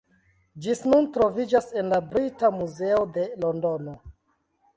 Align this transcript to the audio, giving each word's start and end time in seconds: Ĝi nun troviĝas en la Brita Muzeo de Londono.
Ĝi 0.65 0.73
nun 0.93 1.09
troviĝas 1.17 1.67
en 1.81 1.91
la 1.93 1.99
Brita 2.15 2.51
Muzeo 2.57 3.05
de 3.19 3.27
Londono. 3.45 3.97